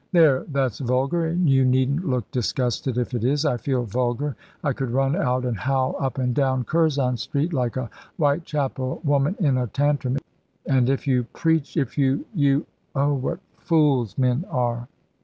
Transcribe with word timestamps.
There, 0.13 0.45
that's 0.51 0.79
vulgar, 0.79 1.27
and 1.27 1.47
you 1.47 1.63
needn't 1.63 2.09
look 2.09 2.31
disgusted 2.31 2.97
if 2.97 3.13
it 3.13 3.23
is. 3.23 3.45
I 3.45 3.57
feel 3.57 3.83
vulgar. 3.83 4.35
I 4.63 4.73
could 4.73 4.89
run 4.89 5.15
out 5.15 5.45
and 5.45 5.55
howl 5.55 5.95
up 5.99 6.17
and 6.17 6.33
down 6.33 6.63
Curzon 6.63 7.17
Street 7.17 7.53
like 7.53 7.77
a 7.77 7.87
Whitechapel 8.17 9.01
woman 9.03 9.35
in 9.39 9.59
a 9.59 9.67
tantrum. 9.67 10.17
And 10.65 10.89
if 10.89 11.05
you 11.05 11.25
preach, 11.33 11.77
if 11.77 11.99
you 11.99 12.25
you 12.33 12.65
Oh, 12.95 13.13
what 13.13 13.41
fools 13.59 14.17
men 14.17 14.43
are!" 14.49 14.87